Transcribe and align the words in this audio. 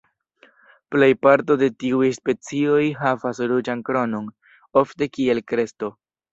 Plej 0.95 1.09
parto 1.25 1.57
de 1.63 1.69
tiuj 1.83 2.09
specioj 2.19 2.81
havas 3.03 3.45
ruĝan 3.53 3.87
kronon, 3.93 4.35
ofte 4.85 5.13
kiel 5.15 5.47
kresto. 5.55 5.97